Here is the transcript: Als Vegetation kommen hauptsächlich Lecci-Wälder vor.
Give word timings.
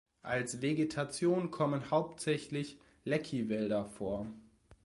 Als 0.23 0.63
Vegetation 0.63 1.51
kommen 1.51 1.91
hauptsächlich 1.91 2.79
Lecci-Wälder 3.05 3.85
vor. 3.85 4.25